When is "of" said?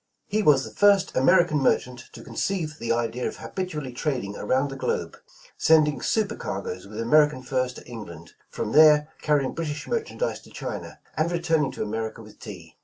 3.27-3.37